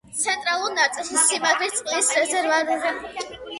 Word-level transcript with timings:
ცენტრალურ 0.19 0.73
ნაწილში 0.77 1.19
სიმაგრის 1.27 1.77
წყლის 1.83 2.11
რეზერვუარია 2.19 2.81
შემორჩენილი. 2.89 3.43